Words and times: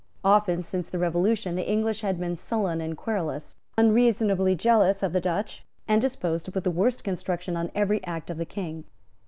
Often, 0.23 0.63
since 0.63 0.89
the 0.89 0.97
Revolution, 0.97 1.53
the 1.53 1.69
English 1.69 2.01
had 2.01 2.19
been 2.19 2.35
sullen 2.35 2.81
and 2.81 2.97
querulous, 2.97 3.57
unreasonably 3.77 4.55
jealous 4.55 5.03
of 5.03 5.13
the 5.13 5.21
Dutch, 5.21 5.63
and 5.87 6.01
disposed 6.01 6.45
to 6.45 6.51
put 6.51 6.63
the 6.63 6.71
worst 6.71 7.03
construction 7.03 7.55
on 7.55 7.69
every 7.75 8.03
act 8.03 8.31
of 8.31 8.37
the 8.39 8.45
King. 8.45 8.85